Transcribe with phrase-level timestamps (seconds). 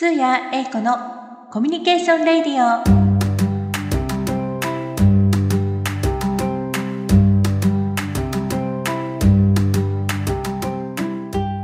[0.00, 0.96] スーヤエイコの
[1.50, 2.84] コミュニケーションレディオ。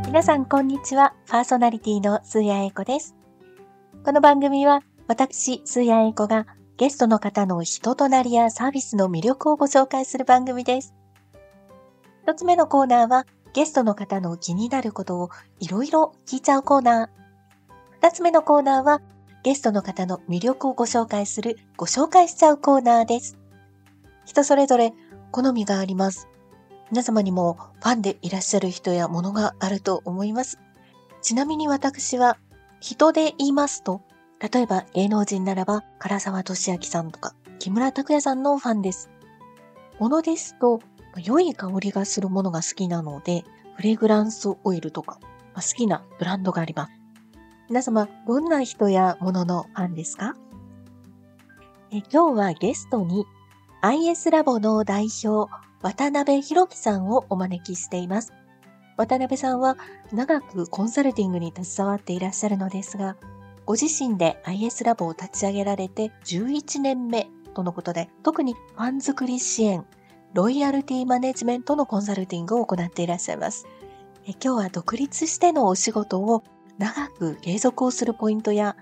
[0.09, 1.15] 皆さんこんにちは。
[1.29, 3.15] パーソナリティのスーヤエイコです。
[4.05, 10.93] この番組は私、スーヤエイコがゲストの方の人となりやサービスの魅力をご紹介する番組です。
[12.25, 15.31] 一つ目のコーナーはゲストの方の気になることを
[15.61, 17.24] いろいろ聞いちゃうコーナー。
[18.05, 19.01] 二つ目のコーナーは
[19.43, 23.39] ゲストの方の魅力をご紹介するご紹介しちゃうコーナーです。
[24.27, 24.93] 人それぞれ
[25.31, 26.29] 好みがあります。
[26.91, 30.59] 皆様にもファンでいらっしゃる人やものがあると思います。
[31.23, 32.37] ちなみに私は
[32.79, 34.03] 人で言いますと、
[34.53, 39.09] 例えば芸能人ならば唐沢俊明さんとか木村拓哉さんのファンです。
[39.99, 40.81] ものですと、
[41.25, 43.45] 良い香りがするものが好きなので、
[43.77, 45.19] フレグランスオイルとか、
[45.55, 46.94] 好きなブランドがあります。
[47.69, 50.37] 皆様、どんな人やもののファンですか？
[51.91, 53.25] え今日はゲストに
[53.81, 58.33] IS ラボの代表、渡辺博樹さんをお招きしています。
[58.97, 59.77] 渡辺さんは
[60.13, 63.17] 長くコンサルティングに携わっていらっしゃるのですが、
[63.65, 69.87] ご自身で IS ラボを立ち上げられて11年目とのことで、特にファン作り支援、
[70.35, 73.67] ロイヤルティマネジメントのコンサルティングを行っていらっしゃいます。
[74.27, 76.45] え今日は独立してのお仕事を
[76.79, 78.77] 長く継続をするポイントや、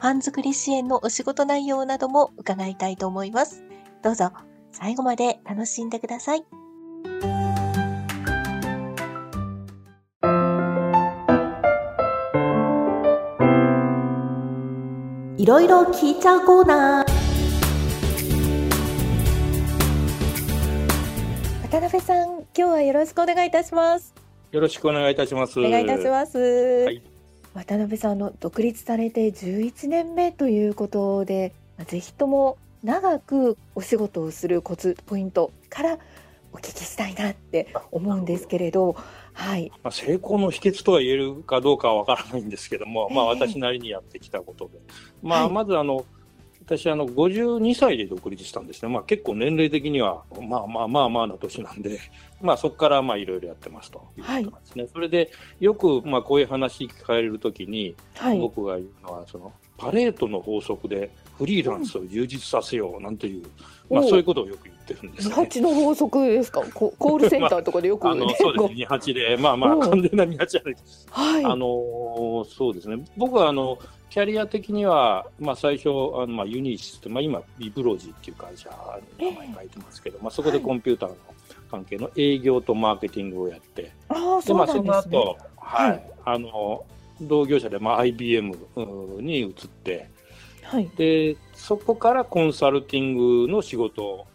[0.00, 3.62] ファン作り支援のお仕事内容なども伺いたいと思います。
[4.02, 4.32] どうぞ
[4.72, 6.44] 最後まで楽しんでください。
[15.36, 17.06] いろいろ聞いちゃうコーナー。
[21.70, 24.14] 渡辺さん、今日はよろしくお願いいたします。
[24.52, 25.60] よろしくお願いいたします。
[25.60, 26.90] お願いいたします。
[26.90, 27.13] い
[27.54, 31.52] 渡辺さんあの独立されて11年目ということで、
[31.86, 35.98] ぜひとも長くお仕事をするコツポイントから
[36.52, 38.96] お聞きしたいなって思うんですけれど、
[39.32, 39.70] はい。
[39.82, 44.80] まあ、成功の秘訣とは言えるかどうかはわからないんですけども、まあええ私なりにやってきたことで、
[45.22, 46.04] まあはいまずあの
[46.66, 48.88] 私あの52歳で独立したんですね。
[48.92, 51.98] まあ結構年齢的にはまあまあまあまあな年なんで、
[52.40, 54.86] まあそこからまあいろいろやってますということなんですね。
[54.92, 55.30] それで
[55.60, 58.38] よくまあこういう話聞かれるときに、はい。
[58.38, 63.44] 僕が言うのはそのパレートの法則でフリーランスを充実させようなんていう、
[63.90, 65.34] まあそういうことをよく言ってるんですね。
[65.36, 66.62] 二八の法則ですか？
[66.72, 71.06] コ コールセンターとかでよく、あの そうですね、28で、まあまあ、うん完全な28じゃないです。
[71.10, 71.44] はい。
[71.44, 73.78] あのーそうですね、僕はあの
[74.10, 78.70] キャリア的には、まあ、最初、あのまあ、ユニシスって、まあ、今、ビブロジーっていう会社
[79.18, 81.16] に名前書いてますけど、まあ、そこでコンピューターの
[81.70, 84.94] 関係の営業とマーケティングをやって、ああ、でまあ、その。
[84.96, 86.84] 後、はい、はいあの
[87.20, 88.56] 同業者で、まあ、IBM
[89.20, 90.08] に移って
[90.64, 90.90] はい。
[90.96, 94.26] で、そこからコンサルティングの仕事を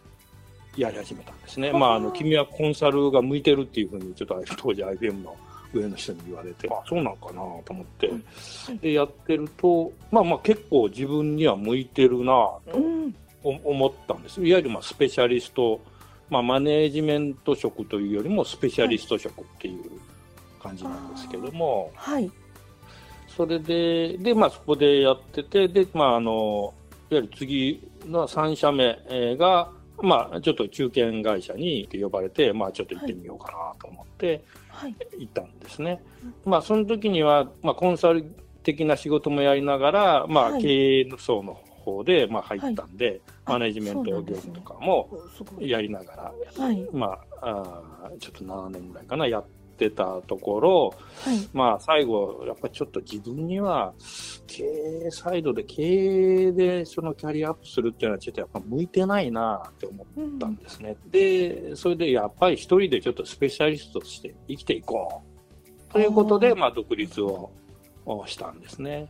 [0.76, 1.70] やり始めたんですね。
[1.70, 5.36] はあまあ、あの君はコンサルが向いてるっていうふうに、ちょっと当時 IBM の
[5.72, 8.14] 上の人に言われて、あそうなんかなと思って、は
[8.72, 13.14] いで、やってると、まあまあ結構自分には向いてるなとうん。
[13.42, 14.44] 思ったんです。
[14.44, 15.80] いわゆるまあスペシャリスト、
[16.28, 19.84] まあマネージメント職というよりもスペシャリスト職っていう
[20.62, 22.30] 感じなんですけども、はい。
[23.28, 26.74] それで、で、まあそこでやってて、で、まああの、
[27.10, 29.70] いわゆる次の3社目えーが、
[30.02, 34.96] まあちょっと中堅会社に呼ばれて、まあちょっと行ってみようかなと思って、はい。
[35.18, 36.02] 行ったんですね。
[36.44, 38.24] まあ、その時には、まあ、コンサル
[38.62, 45.08] 的な仕事もやりながら、まあ、はい経営層の方で、まあ、入ったんで、あマネジメント業務とかも。
[45.58, 46.86] やりながら、はい。
[46.92, 49.44] まあ、あーちょっと7年ぐらいかな、やっ
[49.80, 51.48] てたところ、はい。
[51.52, 53.94] まあ、最後、やっぱりちょっと自分には、
[54.46, 54.64] 経
[55.06, 60.96] 営サイドで、経営でそのキャリアアップするっていうのは、ちょっとやっぱ向いてないなって思ったんですね。
[61.10, 65.22] で、それでやっぱり一人でちょっとスペシャリストとして生きていこ
[65.88, 65.92] う。
[65.92, 67.50] ということで、まあ、独立を
[68.06, 69.08] をしたんですね。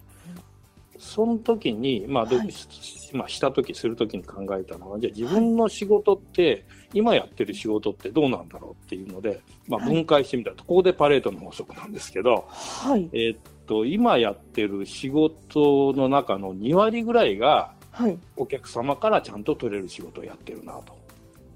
[0.99, 13.09] その時に、まあ、独立、まあ、した時、する時に考えたのは、じゃあ自分の仕事って、今やってる仕事ってどうなんだろうっていうので、まあ、はい分解してみたら、ここでパレートの法則なんですけど、はい。
[13.13, 18.19] えーっと、今やってる仕事の中の2割ぐらいが、はい。
[18.37, 20.97] お客様からちゃんと取れる仕事をやってるなと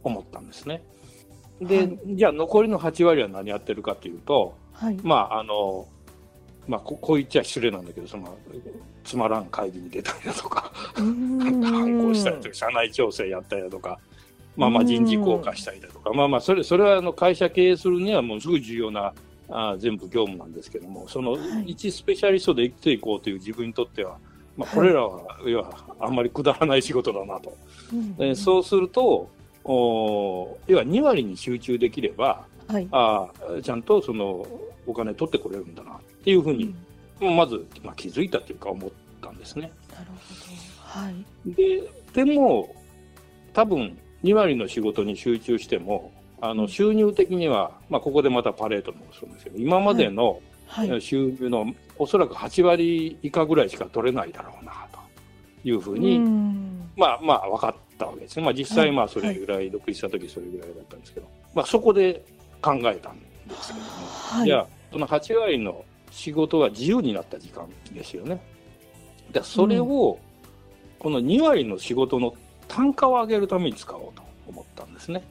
[0.02, 0.82] 思ったんですね。
[1.60, 4.98] で、はいじゃあ残りの8割は何やってるかというと、はい。
[5.02, 5.88] まああの、
[6.66, 8.36] まあここう言っちゃ失礼なんだけど、その
[9.04, 13.98] つまらん会議に出たりだとか、反抗 したりとか、社内調整やったりだとか、
[14.56, 19.12] まあまあ人事降下したりだとか、まあまあそれそれはあの会社経営するにはもうすごい重要な
[19.48, 24.16] あ全部業務なんですけどもそのはい一スペシャリストで生きていこうという自分にとっては、
[24.56, 27.56] まあ、これらは、要はあんまりくだらない仕事だなと、
[27.92, 29.28] うんえーそうすると
[29.66, 32.88] お要は2割に集中できればはい。
[32.92, 34.46] あーちゃんとその
[34.86, 36.74] お金取ってくれるんだなっていうふううんに、
[37.20, 38.90] まず、まあ、気づいたというか思っ
[39.22, 39.72] たんですね。
[39.92, 40.12] なるほ
[40.94, 41.00] ど。
[41.04, 41.24] はい。
[41.46, 42.74] ででも
[43.52, 46.56] 多分2割の仕事に集中してもあうん。
[46.58, 51.00] の収入的には、まあ、ここでまたパレートもそうですけど今までのはい。
[51.00, 54.98] 収入のおそらく8割以下ぐらいしか取れないだろうなと
[55.62, 56.90] いうふうに、うん。
[56.96, 62.24] まあまあ分かったわけですね、まあ、実際まあそれぐらい、独立した時それぐらいだったんですけど、まあ、そこで
[62.62, 63.86] 考えたんですけども、
[64.30, 64.46] はい。
[64.46, 68.40] じゃあその8割の仕事が自由になった時間ですよね。
[69.32, 70.18] でそれを、
[70.98, 72.34] この2割の仕事の
[72.69, 75.22] 単価を上げるために使おうと思ったんですね。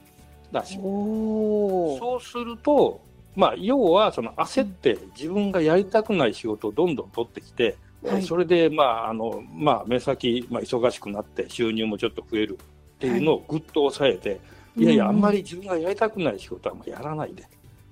[0.52, 0.76] だし。
[0.76, 3.00] そうすると、
[3.36, 8.22] まあ、要はその焦って自分がやりたくない仕事をどんどん取ってきて、はい。
[8.22, 14.40] それで、まああのまあ、目先、まあ、忙しくなって収入もちょっと増えるっていうのをぐっと抑えて、
[14.76, 17.44] い、やいや、あんまり自分がやりたくない仕事はもうやらないで、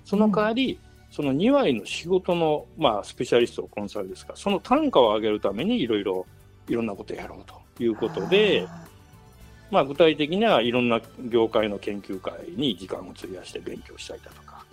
[0.04, 0.78] その代わり、
[1.10, 6.26] その2割の仕事の、まあ、スペシャリスト、コンサルですから、その単価を上げるためにいろいろ、
[6.68, 8.86] いろんなことをやろうということで、あ
[9.72, 14.64] まあ、具体的にはいろんな業界の研究会に時間を費やして勉強したりだとか、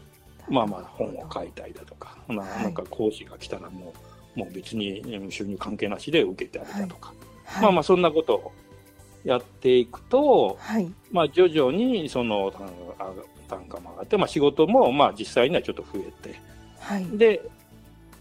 [0.50, 3.94] ーまあまあ本を書いたりだとか、なはいなんか講師が来たらも
[4.36, 7.14] うもう別にうん収入関係なしで受けてあげたとか、
[7.46, 8.52] はいまあまあそんなことを
[9.24, 10.92] やっていくと、はい。
[11.12, 12.52] まあ徐々にその
[13.48, 16.40] 単価も上がって、まあ仕事もまあ実際にはちょっと増えて、
[16.80, 17.06] はい。
[17.18, 17.42] で、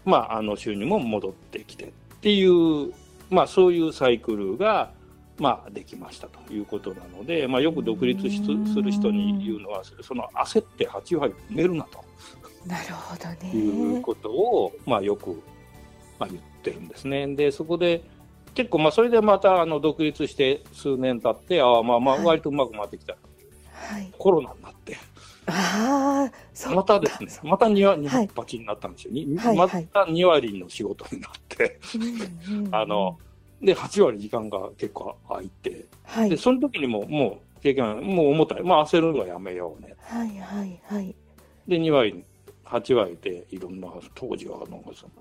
[0.05, 1.87] まああの収入も戻ってきてっ
[2.21, 2.93] ていう、
[3.29, 4.91] まあそういうサイクルが、
[5.39, 12.03] まあ、できましたということなので、まあ、よく独立する人に言うのは、その焦って8割寝るなと
[12.65, 13.51] なるほどね。
[13.51, 15.41] いうことを、まあ、よく、
[16.19, 17.27] まあ、言ってるんですね。
[17.35, 18.03] で、そこで、
[18.53, 23.15] 結構、まあ、それでまたあの独立して数年経って、ああ、まあまあ、はい割とうまく回ってきた。
[23.73, 24.11] はい。
[24.17, 24.97] コロナになって、
[25.47, 26.29] あ
[26.67, 29.13] あ、またですね、また 2, 割はいバチになったんですよ。
[29.13, 31.79] にはいまた2割の仕事になって、
[32.71, 33.17] あの、
[33.61, 36.37] で、8割時間が結構空いて、はいで、。
[36.37, 38.63] その時にも、もう、経験は、もう重たい。
[38.63, 39.95] まあ、焦るのはやめようね。
[39.99, 41.15] はいはいはい。
[41.67, 42.23] で、2割、
[42.65, 45.11] 8割でいろんな、当時は、なんかその、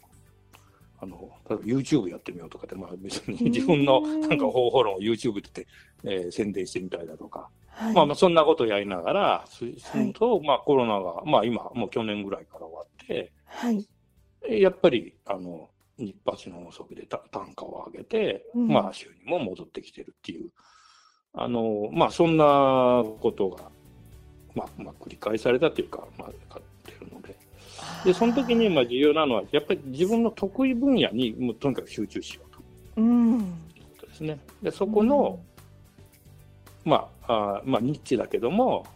[1.00, 5.66] あの、例えば YouTube やってみようとかって、まあ別に自分のうんなんか方法論を YouTube って、
[6.04, 7.94] えー宣伝してみたりだとか、はい。
[7.94, 13.86] まあまあそんなことをやりながら、すすると、まあコロナが、まあ今、もう去年ぐらいから終わって、はい。
[14.48, 15.68] えやっぱり、あの、
[15.98, 18.68] 日発の法則でた単価を上げて、うん。
[18.68, 20.50] まあ収入も戻ってきてるっていう、
[21.34, 23.70] あの、まあそんなことが、
[24.54, 27.36] まあ、まあ繰り返されたというか、まあ、買ってるので。
[28.04, 32.62] で、その時にまあ重要なのは、やっぱり自分の得意分野にもうとにかく集中しようと。
[32.96, 33.38] うん。
[33.38, 34.38] いうことですね。
[34.62, 35.40] で、そこの、
[36.84, 38.86] まあ、あーまあニッチだけども、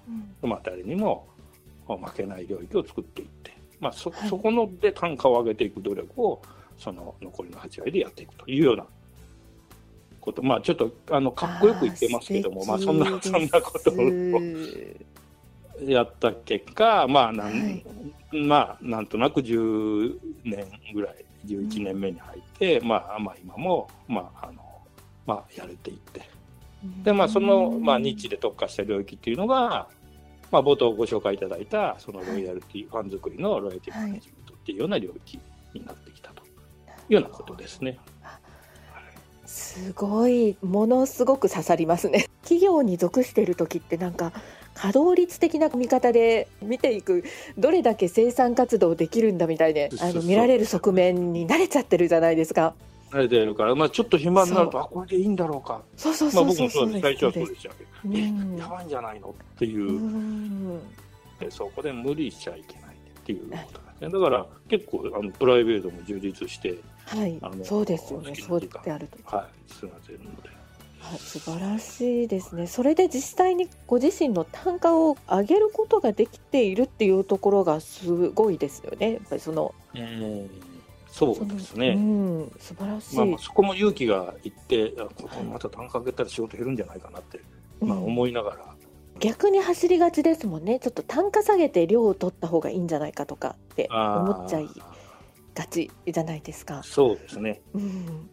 [0.43, 1.29] うん、まあ誰にも
[1.87, 4.29] 負けない領域を作っていって、まあそ、はい。
[4.29, 6.41] そこので単価を上げていく努力を、
[6.79, 8.87] その残りの8割でやっていくというような
[10.21, 15.05] こと、まあちょっとあのかっこよく言ってますけども、まあそんな、そんなことを素
[15.87, 17.85] やった結果、まあなん、はい。
[18.33, 24.63] まあなんとなく10年ぐらい、11年目に入って、まあまあ今も、まああの、
[25.27, 29.89] まあやれていって、敵で、まあ、その、まあ、ニッチで特化した領域っていうのが、
[30.51, 35.39] まあ、冒頭ご紹介いただいた、そのロイヤルティ、ファン作りのロイヤルティマネジメントっていうような領域
[35.75, 36.42] になってきたと
[37.15, 37.99] ようなことですね。
[39.47, 42.27] すごいものすごく刺さりますね。
[42.43, 44.33] 企業に属している時ってなんか
[44.75, 47.25] 稼働率的な見方で見ていく
[47.59, 50.23] どれだけ生産活動できるんだみたいであそうそう。
[50.23, 52.75] の見られる側面に慣れちゃってるじゃないですか。
[53.11, 55.83] 慣れてるから、まあ、ちょっと暇になると、そうあ、これでいいんだろうか。
[55.97, 56.87] そうそうまあ、そうそう。
[56.87, 57.01] 僕もそうです。
[57.03, 58.17] 最初はそうででしたけど、うん。
[58.57, 59.87] え、やばいんじゃないのっていう。
[59.87, 60.81] う、ん。
[61.39, 64.09] でそこで無理しちゃいけないっていうことですね。
[64.09, 67.39] だから、結構、あのプライベートも充実して、はい。
[67.43, 68.35] あのそうですよね。
[68.35, 68.83] そう好きな時間。
[68.85, 70.49] であるとはい、過ごせるので。
[71.01, 71.19] はい。
[71.19, 72.67] 素晴らしいですね。
[72.67, 79.15] それで実際にご自身の単価を上げることができているっていうところがすごいですよね。
[79.15, 80.51] やっぱりそのうん。
[81.13, 81.91] そうですね。
[81.91, 82.53] うん。
[82.59, 87.41] 素晴らしい、まあ、まあそこも勇気がいって、あここまた単価上げたら仕事減るんじゃないかなって、
[87.81, 88.75] まあ、うん思いながら、
[89.19, 90.81] 逆に走りがちですもんね。
[90.81, 94.69] ちょっと単価下げて量を取った方がいいんじゃないかとかって思っちゃい
[95.55, 96.83] がちじゃないですか。
[96.83, 98.29] そうですね、うん、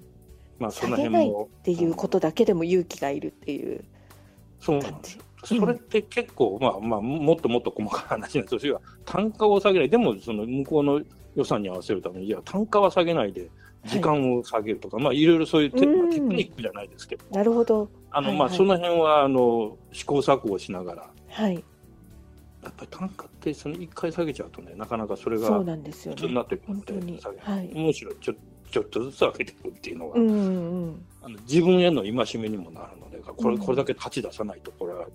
[0.59, 1.49] まあ、その辺も。
[1.59, 3.83] っていうことだけでも勇気がいるっていう。
[4.59, 5.23] そうなんですよ。
[5.45, 8.81] それって結構、まあまあ、もっともっと細かい話なんですよ。
[9.05, 9.89] 単価を下げない。
[9.89, 11.01] でも、その向こうの
[11.35, 13.49] 予算に合わせるために、いや、単価は下げないで、
[13.85, 17.23] 時間を下げるとか、はい、まあ、いろいろそういうテ,、まあ、テクニックじゃないですけど。
[17.31, 17.89] なるほど。
[18.11, 21.09] あの、まあ、その辺は、あの、試行錯誤しながら。
[21.29, 21.63] はい。
[22.63, 26.93] やっぱり単価ってその1回下げちゃうとねなかなかそれがそうなんですよ、普通になってくるので、
[27.39, 28.33] はい、むしろちょ
[28.71, 35.07] ちょっとずつ上げていくっていうのが、うんうん、あの自分への戒めにもなるのでこれこれだけ勝ち出さないとこれは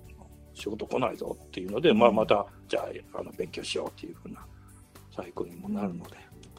[0.55, 4.45] 仕事来ないぞっていうので、うん、まあ、またじゃああの勉強しようっていうふうな
[5.15, 6.17] サイクルにもなるので。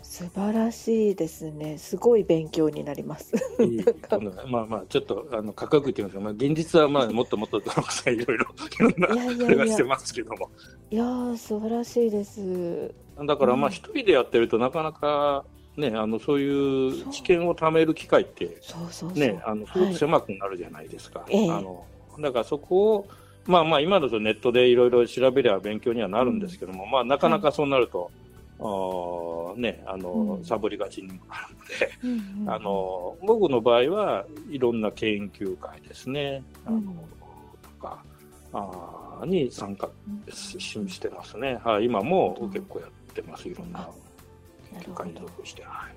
[0.07, 1.77] 素晴らしいですね。
[1.77, 3.33] すごい勉強になります。
[4.47, 7.59] まあまあ、ちょっと、あの、価格って言いますか、まあ、現実はまあ、もっともっと、
[7.89, 8.23] さんい。
[8.23, 8.45] ろいろ、
[8.79, 10.49] いろんな、あれはしてますけども。
[10.89, 11.03] いや
[11.35, 12.93] 素晴らしいです。
[13.25, 15.43] だから、まあ、一人でやってると、なかなか、
[15.75, 21.21] ね、あの、そういう知見を貯める機会って、そうそうね、あの、すごく狭くなるじゃないですか。
[21.21, 21.83] はい、あの、
[22.19, 23.07] だからそこを、
[23.47, 28.11] まあまあ、今だとネットでいろいろ調べれば勉強にはなるんですけども、うん、まあ、なかなかそうなると、
[29.57, 38.03] ね、あの、うん、サボりがちにもなるので、うんうん、あの僕の場合はいろんな研究会ですね、あの、うん、とか
[38.53, 39.89] あに参加
[40.31, 43.49] ししてますね、はい、今も結構やってます。
[43.49, 43.89] いろんな
[44.71, 45.89] 研究会に属して、は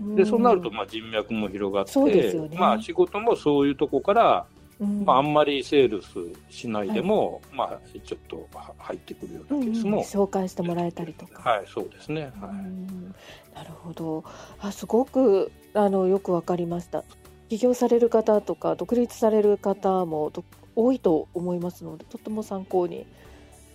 [0.00, 4.46] い、でそうなるとまあ人脈も広がって、ね、まあ仕事もそういうとこから
[4.80, 6.08] まあ、あんまりセールス
[6.50, 11.48] しないでも、はい、まあ、ちょっと入ってくるようなケースも、うんうん、紹介してもらえたりとか。
[11.48, 12.22] はい、そうですね。
[12.22, 14.22] はい、なるほど。
[14.60, 17.04] あ、すごく、あの、よくわかりました。
[17.48, 20.30] 起業される方とか、独立される方も
[20.76, 23.06] 多いと思いますので、とても参考に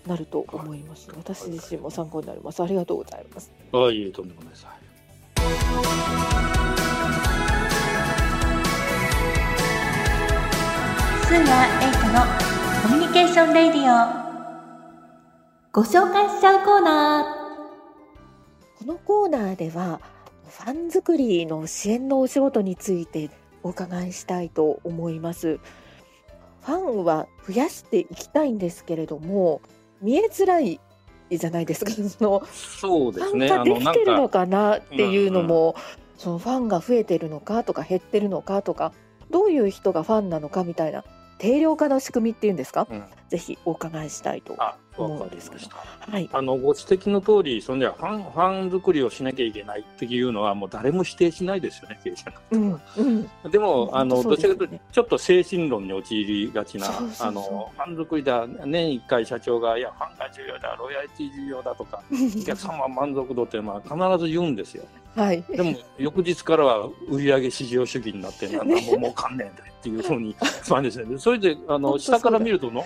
[0.08, 1.10] なると思います。
[1.18, 2.64] 私自身も参考になります。
[2.64, 3.52] ありがとうございます。
[3.74, 4.66] あ、いえ、とんでもないです。
[11.34, 12.20] スーヤエイトの
[12.84, 14.08] コミュニケーションレディオ
[15.72, 20.00] ご紹介しちゃうコーナーこのコーナーでは
[20.48, 23.32] ファン作りの支援のお仕事について
[23.64, 25.60] お伺いしたいと思います。
[26.62, 29.62] ファンは増やしていきたいんですけれども
[30.04, 30.80] 見えづらい
[31.32, 31.92] じゃないですか。
[31.98, 33.48] そのそうですね。
[33.48, 35.74] ファンができてるのかなっていうのも、
[36.16, 38.94] そのファンが増えてるのかとか減ってるのかとか
[39.32, 41.04] どういう人がファンなのかみたいな
[41.38, 44.58] 定量化の仕組みっていうんですか、うん、ぜひお伺いしたいと
[44.98, 45.68] 思うんですけど。
[46.12, 52.82] はい、あのご指摘の通り、そんではファンファン作りをしなきゃいけないっていうのは、もう誰も否定しないですよね、経営者の、うん
[53.44, 64.84] うん、でも、あのどちらかというと、ちょっと精神論に陥りがちな、あのファン作りだ、年1回社長が、いや、ファンが重要だ、ロイヤリティ重要だとか、 お客様満足度って、まあ、必ず言うんですよ。
[65.16, 71.18] はい、でも、翌日からは売上至上主義になって、なんだ、 もう儲かんねえんだっていうふうに、そうですね。
[71.18, 72.84] それで、あの、下から見ると、の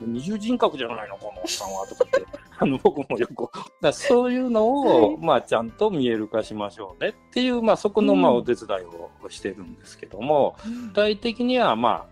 [0.00, 2.26] 二重人格じゃないの、このおっさんは、とかって、
[2.58, 3.48] あの、僕もよく、
[3.80, 12.06] だそういうのを、はい、まあ、ちゃんと見える化しましょうねっていう、まあ、そこの、まあ、お手伝いをしてるんですけども、うん、具体的には、ま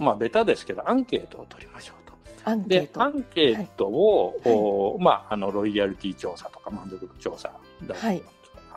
[0.00, 2.68] あ、まあ、ベタですけど、アンケートを取りましょうと。
[2.68, 7.52] で、アンケートを、はい、まあ、あの、ロイヤリティ調査とか満足度調査
[7.86, 8.22] だと、はい、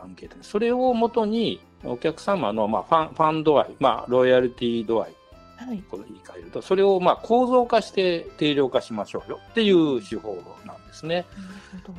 [0.02, 0.36] アンケート。
[0.42, 5.14] それをもとに、お客様の、まあ、ファン、ファン度合い、まあ、ロイヤリティ度合い、
[5.56, 9.40] はい、この言い換えると、それを、まあ、構造化して定量化しましょうよ。
[9.50, 11.24] っていう手法なんですね。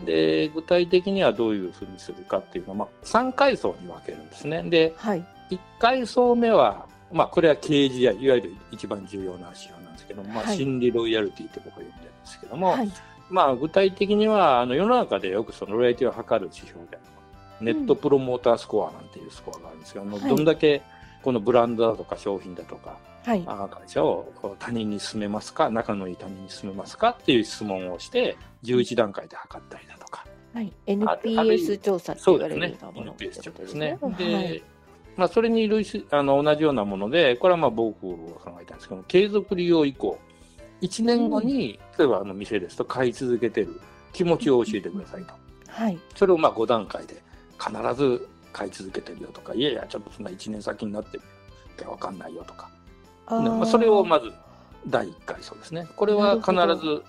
[0.05, 4.63] で、具体的にはどういうふうにするかっていうのは、まあ、3階層に分けるんですね。
[4.63, 12.91] で、はい、1階層目は、まあ、これは KGI、いわゆる一番重要な指標なんですけども、まあ、心理ロイヤリティって僕は呼んでるんですけども、はい、
[13.29, 17.12] まあ、具体的には、あの、世の中でよくそのロイヤリティを測る指標である
[17.61, 20.81] ネットプロモータースコアなんていうスコアがあるんですが、うん、どんだけ
[21.21, 30.25] このブランドだとか商品だとか、はい、会社を他人に進めますか、仲のいい他人に進めますかっていう質問をして、11段階で測ったりだとか。
[30.53, 33.41] はい、NPS 調査って言われるようなものですね。
[33.41, 33.97] NPS 調査ですね。
[34.17, 34.63] で、はい、
[35.15, 40.19] まあ、それに類似あの同じようなもので、これはまあ僕が考えたんですけど継続利用以降、
[40.81, 43.79] 1年後に、うん、例えばあの店ですと買い続けてる
[44.11, 45.33] 気持ちを教えてくださいと。
[45.69, 47.23] はい、それをまあ5段階で
[47.63, 51.21] 必ず買い続けてるよとか、いやいや、ちょっとそんな1年先になってる
[51.73, 52.69] ってわかんないよとか。
[53.25, 54.31] あまあ、それをまず
[54.87, 55.87] 第1回そうですね。
[55.95, 57.03] これは必ず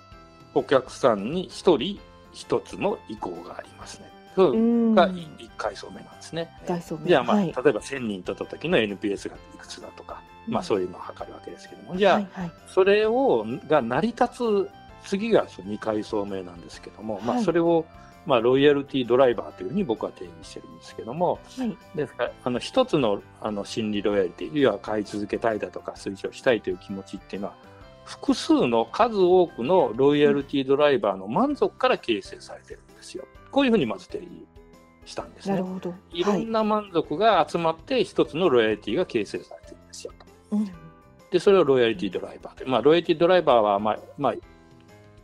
[0.53, 1.99] お客さんに1人
[2.33, 4.11] 1つの意向がありますね。
[4.35, 6.49] が1階層目なんですね。
[7.05, 14.69] じゃあ、まあ、はい、例えば1000人取った時の NPS がいくつだとか、まあそういうのを測るわけですけども、じゃあ、はいはい、それを、が成り立つ
[15.05, 17.85] 次がその2階層目なんですけども、まあそれを、
[18.25, 27.55] まあ、ロイヤルティドライバーというふうに僕は定義してるんですけども、はい、ですから、あの、一つの、あの、心理ロイヤリティ、要は買い続けたいだとか、推奨したいという気持ちっていうのは、
[28.05, 33.25] 複数の数多くのロイヤリティドライバーの満足から形成されてるんですよ。
[33.51, 34.27] こういうふうにまず定義
[35.05, 35.55] したんですね。
[35.55, 35.93] なるほど。
[36.11, 40.55] いろんな満足が集まって一つのロイヤリティが形成されてるんですよと。
[40.57, 40.69] うん。
[41.31, 44.33] で、それをロイヤリティドライバーで、まあ、ロイヤリティドライバーは、まあ、まあ、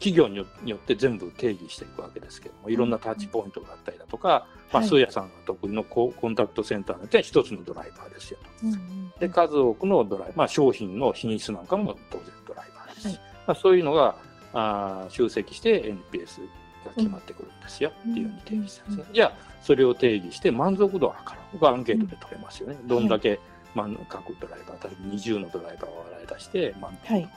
[0.02, 8.68] 企業によって全部定義していくわけですけども、いろんなタッチポイントがあったりだとか、まあ、はいスーヤさんが得意のココンタクトセンターによっては一つのドライバーですよと。
[8.68, 13.08] うんうんで、数多くのドライバー、まあ、商品の品質なんかも当然ドライバーです。
[13.10, 14.16] はいまあ、そういうのが
[14.54, 16.42] あー集積して NPS
[16.86, 19.14] が決まってくるんですよ、っていうふうに定義したんですね。
[19.14, 21.46] じゃあ、それを定義して満足度を測る。
[21.52, 22.78] ここはアンケートで取れますよね。
[22.86, 23.40] どんだけ、
[23.76, 27.30] まあ、各ドライバー、例えば20のドライバーを洗い出して、満足度をはい。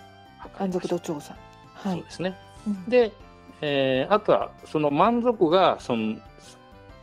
[0.58, 1.36] 満足度調査。
[1.74, 2.10] はいそうで。
[2.10, 2.34] すね。
[2.66, 3.12] うんで、
[3.60, 6.16] えーあとはその満足がその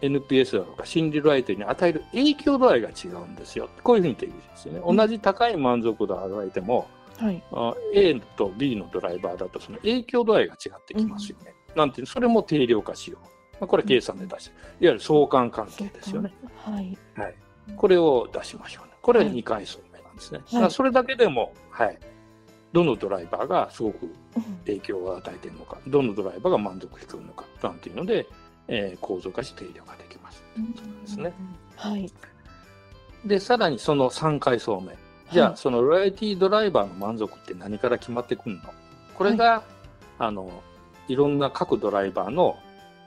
[0.01, 3.70] NPS だとか心理ライトに与える影響度合いが違うんですよ。
[3.84, 4.82] こういうふうに定義ですよね。
[4.86, 6.88] うん同じ高い満足度を与えても、
[7.18, 7.44] はい。
[7.51, 11.53] あ A と B のドライバーだとその影響度合いが違ってきますよね。
[11.75, 13.25] なんていうそれも定量化しよう。
[13.60, 16.34] まあ、これ計算で出して、いわゆる相関関係ですよね。
[16.65, 16.98] はい。
[17.75, 18.94] これを出しましょうね。
[19.01, 20.39] これは2回層目なんですね。
[20.39, 22.00] だからそれだけでも、はい。
[22.74, 28.25] どのドライバーがすごくうん影響を与えているのか、どのドライバーが満足しているのか、なんていうので、
[28.68, 30.44] えー構造化して定量化できます。
[31.04, 31.34] ですね。
[31.75, 32.12] はい。
[33.25, 34.96] で、さらにその3回層目。
[35.32, 38.62] じゃあ、はいそのロイヤリティドライバーの満足って何から決まってくるの？
[39.16, 39.63] これが、
[40.20, 40.51] あの、
[41.08, 42.58] いろんな各ドライバーの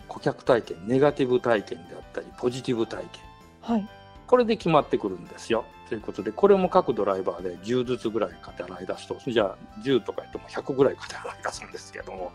[0.09, 3.23] 顧客体験、ネガティブ体験であったり、ポジティブ体験。
[3.63, 3.89] はい。
[4.27, 5.65] これで決まってくるんですよ。
[5.89, 12.33] ということで、これも各ドライバーで10ずつぐらい買って洗い出すと、じゃあ10とか言っても100ぐらい買って洗い出すんですけども、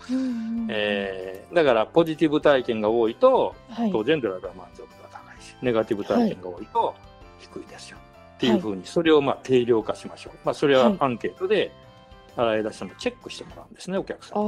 [0.69, 3.91] えーだからポジティブ体験が多いと、はい。
[3.91, 6.95] 当然ドライバー満足が高いし、ネガティブ体験が多いと
[7.39, 7.97] 低いですよ。
[8.37, 10.33] っていうふうに、それをまあ定量化しましょう。
[10.45, 11.71] まあ、それははいアンケートで
[12.39, 14.41] 洗い出したのをチェックしてもらうんですね、お客さあん。
[14.41, 14.45] あ。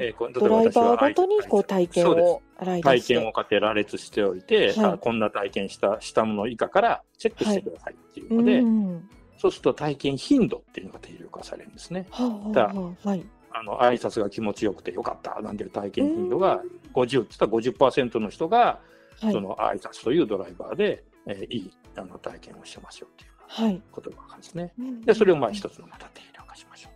[0.00, 3.14] えードライバーごとにこう体験を洗い出して。
[3.14, 9.08] 体験をかけ羅列しておいて、はいあこんな体験したしたもの以下からチェックしてくださいっていうので、うん。
[9.36, 12.06] そうすると体験頻度っていうのが定量化されるんですね。
[12.10, 13.24] はあはだあはあはい。
[13.56, 16.60] あの挨拶が気持ちよくてよかったなんていう体験頻度が
[16.92, 17.52] 50って言ったら
[17.92, 18.80] 50%の人が
[19.20, 19.40] はいそ。
[19.40, 23.82] の挨拶というドライバーで、えーいいあの体験をしてますよっていうようなはい。
[23.92, 24.72] ことがですね。
[25.04, 26.88] で、それをまあ一つのまた定量化しましょ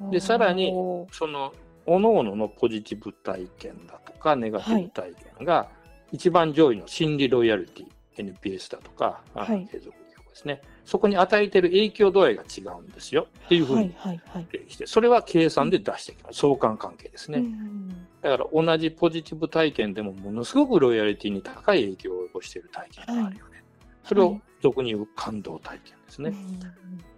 [0.00, 0.10] うと。
[0.10, 0.72] でさらに
[1.12, 1.52] その
[1.86, 5.68] 各々のポジティブ体験だとかネガティブ体験が
[6.12, 10.60] 一番上位の心理ロイヤリティ NPS だとか、はい継続力ですね。
[10.84, 14.44] そこに与えている影響度合いが違うんですよっていうふうはいにはいはい。
[14.44, 16.40] 定義して、それは計算で出していきます。
[16.40, 17.38] 相関関係ですね。
[17.38, 23.62] うんだから同じポジティブ体験でもものすごくロイヤリティに高い影響を及ぼしている体験があるよね。
[24.02, 26.34] それを俗に言う感動体験ですね。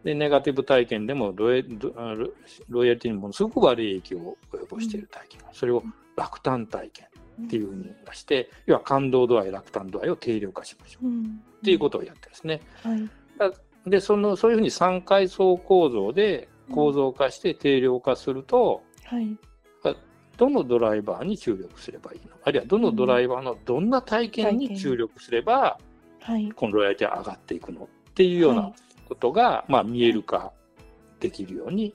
[0.04, 1.64] で、ネガティブ体験でもロイ
[2.68, 5.40] ロイヤリティにものすごく悪い影響を及ぼしている体験。
[5.52, 5.82] それを
[6.16, 7.06] 落胆体験
[7.46, 11.06] っていうふうに出して、要は感動度合い、落胆度合いを定量化しましょう。
[11.06, 11.42] うん。
[11.58, 12.60] っていうことをやってですね。
[12.82, 13.08] はい。
[13.90, 19.36] で、その、そういうふうに3階層構造で構造化して定量化すると、はい。
[20.36, 22.36] どのドライバーに注力すればいいの？
[22.44, 25.80] あるいはどのドライバーのどんな体験に注力すれば、
[26.20, 26.50] はい。
[26.52, 28.74] このロイヤリティが上がっていくのっていうようはない
[29.08, 30.52] ことが、まあ、見える化
[31.20, 31.94] できるように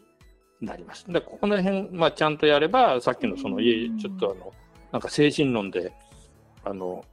[0.62, 1.12] なります。
[1.12, 4.54] でここの辺、まあ、ちゃんとやれば、さっきのその、いえうんちょっとあの、
[4.92, 5.92] なんか精神論で、
[6.64, 7.04] あの、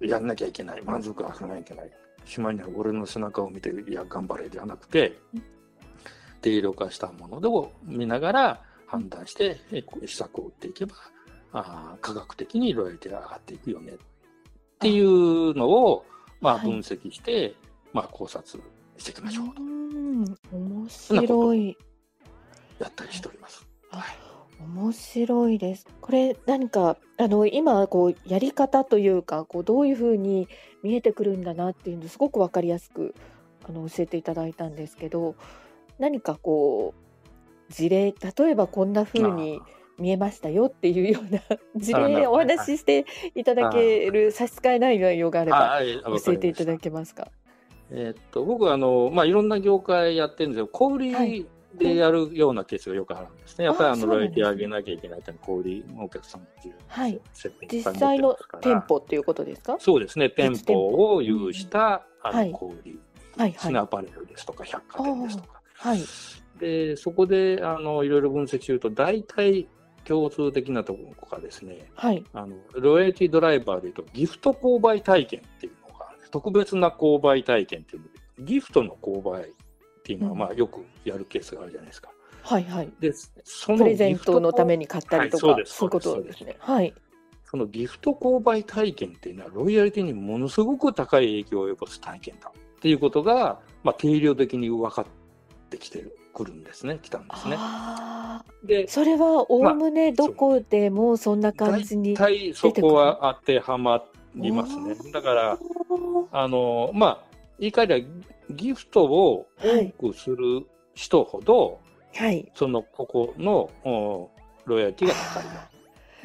[0.00, 1.90] やんなきゃいけない、満足がなきゃいけない、
[2.24, 5.42] 島には俺の背中を見て、いや、頑張れではなくてうん、
[6.40, 9.58] 定量化したものを見ながら判断して、
[10.04, 10.94] 施策を打っていけば、
[11.52, 13.96] あー科学的にロイヤリティが上がっていくよねっ
[14.78, 16.04] ていうのを、
[16.40, 17.54] まあ、はい分析して、
[17.92, 18.62] まあ、考察
[18.98, 20.24] していきましょうとうん。
[20.52, 21.76] 面白い。
[22.78, 23.66] やったりしております。
[23.90, 24.26] あはい
[24.58, 25.86] 面白いです。
[26.00, 30.48] これ何かあの今こうやり方というかこうどういうふうに
[30.82, 33.14] 見えてくるんだなっていうのすごくわかりやすく
[33.68, 35.34] あの教えていただいたんですけど
[35.98, 36.94] 何かこ
[37.68, 39.60] う事例例えばこんな風に
[39.98, 41.40] 見えましたよっていうような
[41.76, 47.28] 事例お話ししていただける差し支えない内容があればはい教えていただけけますか？
[47.90, 51.46] えーっと僕はあの、まあ、いろんな業界やってるんですけど小売
[51.78, 53.66] でやるようなケースがよくあるんですね。
[53.66, 54.42] やっぱりあのあそうなんですね。
[54.42, 57.20] ロイヤリティ上げなきゃいけないってのは小売りのお客さんもいるんですよはい
[57.70, 59.76] 実際の店舗っていうことですか？
[59.78, 60.30] そうですね。
[60.30, 62.50] 店舗舗を有したあはい。
[62.50, 62.98] の小売り。
[63.36, 63.52] はいはい。
[63.52, 65.60] ですね、アパレルですとか百貨店ですとか。
[65.74, 65.98] はい。
[66.58, 69.68] でそこであのいろいろ分析すると大体
[70.06, 79.52] 共通的なところがですねはいあのロイヤリティドライバーでいうとギフト購買体験っていうのが特別な購買体験っていうのでギフトの購買っ
[80.02, 82.10] ていうのはうんまあよくやるケースがあるじゃないですか。
[82.46, 82.92] はいはい。
[83.00, 86.56] で、そのプレゼントのためにに買ったりとか、はいそうですそういうことですね。
[86.60, 86.94] はい。
[87.44, 95.06] そのギフト購買体験っていうのは、ロイヤリティにものすごく高い影響を及ぼす体験だっていうことが、まあ、定量的に分かっ
[95.70, 96.04] てきて
[96.36, 97.56] くるんですね、来たんですね。
[97.58, 102.14] ああ、で、それはおおむねどこでもそんな感じに。
[102.14, 104.94] 大体そこは当てはまりますね。
[105.12, 105.58] だから、
[106.32, 108.08] あの、まあ、言い換えれば、
[108.50, 109.46] ギフトを
[109.98, 111.80] 多くする人ほど、
[112.14, 112.50] はい。
[112.54, 114.30] その、ここの、お
[114.66, 115.50] ロイヤリティが高いよ。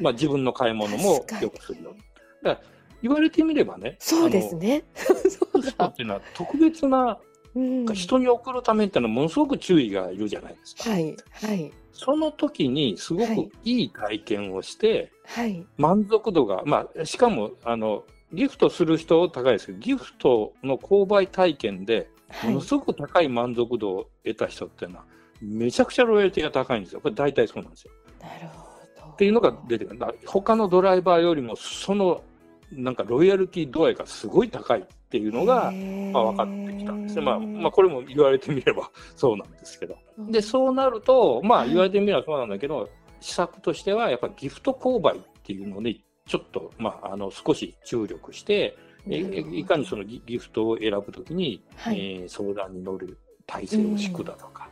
[0.00, 1.94] まあ、自分の買い物もよくするよ。
[2.42, 2.66] だから、
[3.02, 4.84] 言われてみればね、そうですね。
[4.94, 5.46] そ。
[5.54, 5.88] うギフトっだ。
[5.90, 7.18] ていうのは特別な、
[7.54, 10.90] うん人に送るためっていうのはものすごく注意がいるじゃないですか。
[10.90, 11.16] はい。
[11.32, 11.72] はい。
[11.92, 15.64] その時にすごくいい体験をして、はい。
[15.76, 22.60] 満足度が、まあ、しかも、あの、ギフトする人高いですけど、ギフトの購買体験で、はいもの。
[22.62, 25.04] すごく高い満足度を得た人っていうのは、
[25.42, 27.00] めちゃくちゃロイヤリティが高いんですよ。
[27.00, 27.92] これ大体そうなんですよ。
[28.20, 29.12] なるほど。
[29.12, 30.00] っていうのが出てくる。
[30.24, 32.22] 他のドライバーよりも、その、
[32.70, 35.70] なんかロイヤリティ度合いがすごい高いっていうのが、
[36.12, 37.22] まあ、分かってきたんですね。
[37.22, 39.96] まあ、まあ、これも言われてみれば そうなんですけど。
[40.18, 41.68] で、そうなると、まあ、はい。
[41.68, 42.88] 言われてみればそうなんだけど、
[43.20, 48.74] 施策としては、やっぱギフト購買っていうのに、ちょっと、まあ、あの、少し注力して、
[49.06, 51.98] えいかにそのギギフトを選ぶときに、はい。
[51.98, 54.68] えー相談に乗る体制を敷くだとか、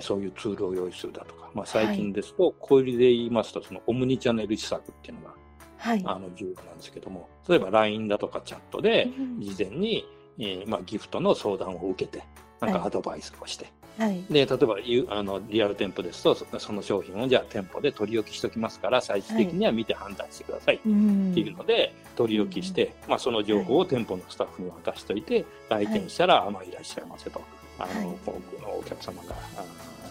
[0.00, 5.34] そういうツールを用意するだとか、まあ、最近ですと、小売りで言いますと、そのオムニチャネル施策っていうのが、
[5.78, 6.02] はい。
[6.04, 9.40] あの、重要なんですけども、例えば LINE だとかチャットで、うん。
[9.40, 10.04] 事前に、
[10.38, 12.24] えーまあ、ギフトの相談を受けて、
[12.60, 12.86] なんかはい。
[12.88, 14.22] アドバイスをして、はい。
[14.30, 21.32] で、例えばゆあのリアル店舗ですと、そその商品をじゃあ店舗で取り置きしておきますから、最終的には見て判断してくださいっうん。
[21.34, 27.40] ていうので、取り置きして、まあ、その情報を店舗のスタッフに渡しておいて、来店したら、あまあ、いらっしゃいませと。
[27.78, 28.18] あの、はい。
[28.24, 29.64] こうお客様が、あ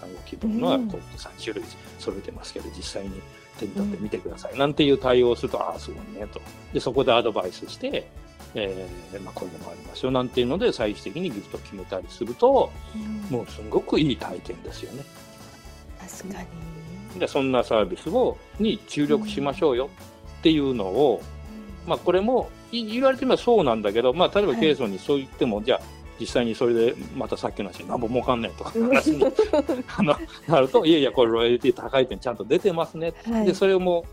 [0.07, 0.87] ご希望のはうん。
[0.89, 1.63] こう3種類
[1.99, 3.21] 揃えてますけど、実際に
[3.57, 4.57] 手に取ってみてください。
[4.57, 6.41] なんていう対応をすると、ああ、すごいね、と。
[6.73, 8.09] で、そこでアドバイスして、
[8.55, 15.03] えーまあ、こういうのもありますよ、なんていうので、最終的にギフトを決めたりすると、うんもうすごくいい体験ですよね。
[15.99, 16.41] 確か
[17.13, 17.19] に。
[17.19, 19.89] で、そんなサービスを、に注力しましょうよ
[20.39, 21.21] っていうのを、
[21.85, 25.81] まあ、これもい言われてみればそうなんだけど、まあ、例えばはいケイソンにそう言っても、じゃあ、
[26.19, 29.23] 実際にそれでまたさっきの話、なんぼ儲かんねえとか話に
[29.97, 30.15] あの
[30.47, 33.45] なると、いやいや、これ、ロイヤリティ高い点ちゃんと出てますね、はい。
[33.45, 34.05] でそれも、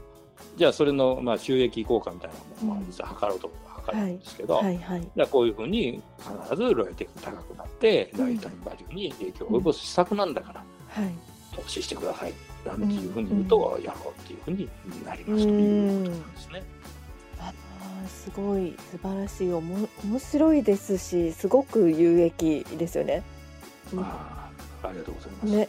[0.57, 2.37] じゃあ、それの、まあ、収益効果みたいな
[2.67, 5.01] ものも、うん実は測ろうと測るんですけど、はいはい。
[5.01, 8.27] じゃあこういうふうに必ずロイヤリティが高くなって、うん。
[8.27, 11.15] ライタイムバリューに影響を及ぼす施策なんだから、はい。
[11.55, 12.35] 投資してください。
[12.67, 14.69] なんていうふうに言うと、やろうっていうふうに
[15.05, 16.63] なりますということなんですね。
[18.25, 23.23] すごい素晴らしいおも面白いですしすごく有益ですよね。
[23.97, 24.49] あ
[24.83, 25.47] あありがとうございます。
[25.47, 25.69] ね、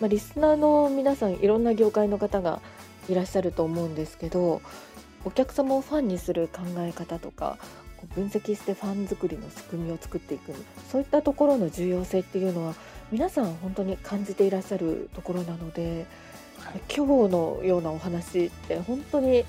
[0.00, 2.60] まあ、リスナーの皆さんいろんな業界の方が
[3.10, 4.62] いらっしゃると思うんですけど
[5.24, 7.58] お客様をファンにする考え方とか
[8.14, 10.54] 分析してファン作りの仕組みを作っていく
[10.90, 12.74] そういったところの重要性っていうのは
[13.12, 16.06] 皆さん本当に感じていらっしゃるところなので
[16.58, 19.44] はい今日のようなお話って本当に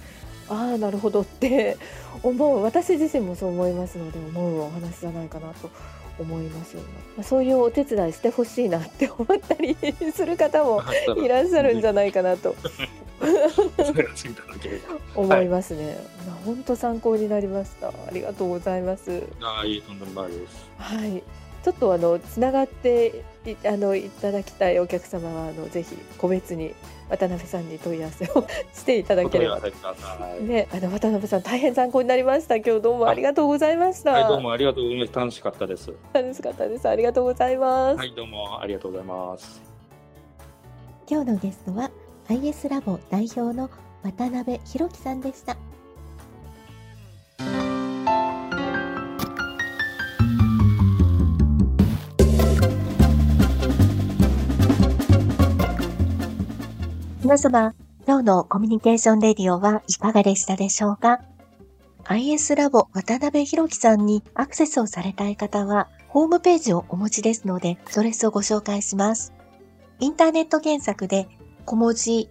[0.52, 1.78] ああなるほどって
[2.24, 5.72] 思う私自身もそう思いますので思うお話じゃないかなと
[6.20, 6.88] 思いますよね。
[7.16, 9.78] まあそういうお手伝いしてほしいなって思ったり
[10.14, 10.84] する方も
[11.24, 12.56] いらっしゃるんじゃないかなと。
[15.16, 15.98] 思いますね。
[16.28, 17.88] まあ本当参考になりました。
[17.88, 19.24] ありがとうございます。
[19.42, 20.70] ああ、いいとんでもないです。
[20.78, 21.24] はい。
[21.64, 26.74] ちょっとあのつながっていあのいただきたいお客様はあのぜひ個別に
[27.12, 29.60] 渡辺さんに問い合わせをしていただおければ。
[30.40, 32.56] ね、あの渡辺さん大変参考になりました。
[32.56, 34.14] 今日どうもありがとうございました。
[34.14, 35.14] はい、どうもありがとうございます。
[35.14, 35.92] 楽しかったです。
[36.14, 36.88] 楽しかったです。
[36.88, 37.98] ありがとうございます。
[37.98, 39.62] はい、どうもありがとうございます。
[41.10, 41.92] 今日のゲストは
[42.30, 43.70] IS ラボ代表の
[44.04, 45.58] 渡辺博樹さんでした。
[57.32, 57.74] 皆様、
[58.06, 61.22] 今日のコミュニケーションレディオはいかがでしたでしょうか
[62.04, 69.32] ?IS ラボ渡辺博樹さんにアクセスをされたい方は、ホームページをお持ちですので、それスをご紹介します。
[70.02, 71.30] インターネット検索で
[71.64, 72.28] 小文字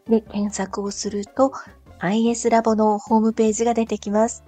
[0.08, 1.52] で検索をすると
[2.00, 4.44] IS ラボのホームページが出てきます。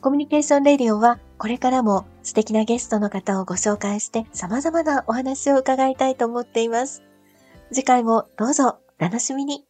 [0.00, 7.02] コミュニケーションレディオはこれからも素敵なゲストの方をご紹介して様々なお話を伺いたいと思っています。
[7.72, 9.64] 次回もどうぞお楽しみに。